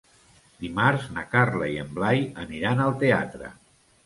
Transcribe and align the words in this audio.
Dimarts 0.63 1.05
na 1.17 1.23
Carla 1.33 1.67
i 1.75 1.75
en 1.83 1.93
Blai 1.99 2.25
aniran 2.45 2.83
al 2.89 2.97
teatre. 3.05 3.53